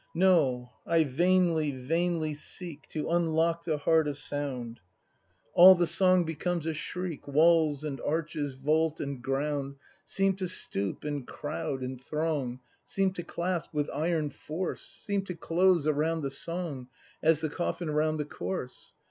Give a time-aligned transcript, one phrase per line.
[0.15, 4.79] No, I vainly, vainly seek To unlock the heart of sound;
[5.53, 7.27] 226 BRAND [act v All the song becomes a shriek.
[7.27, 13.21] Walls and arches, vault and ground, Seem to stoop and crowd and throng, Seem to
[13.21, 16.87] clasp with iron force, Seem to close around the song.
[17.21, 18.93] As the coffin round the corse!